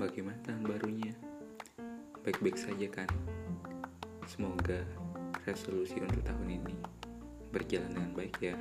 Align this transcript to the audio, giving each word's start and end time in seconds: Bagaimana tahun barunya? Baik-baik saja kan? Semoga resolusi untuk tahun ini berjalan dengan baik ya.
Bagaimana 0.00 0.40
tahun 0.48 0.64
barunya? 0.64 1.12
Baik-baik 2.24 2.56
saja 2.56 2.88
kan? 2.88 3.04
Semoga 4.24 4.80
resolusi 5.44 6.00
untuk 6.00 6.24
tahun 6.24 6.56
ini 6.56 6.76
berjalan 7.52 7.92
dengan 7.92 8.12
baik 8.16 8.40
ya. 8.40 8.56